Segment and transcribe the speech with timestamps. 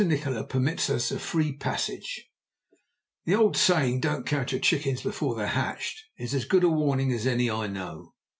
[0.03, 2.25] NIKOLA PERMITS US A FREE PASSAGE
[3.25, 7.11] The old saying, "Don't count your chickens before they're hatched," is as good a warning
[7.13, 8.15] as any I know.